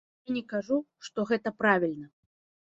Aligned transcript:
Я 0.29 0.35
не 0.37 0.41
кажу, 0.53 0.77
што 1.09 1.27
гэта 1.33 1.53
правільна. 1.65 2.11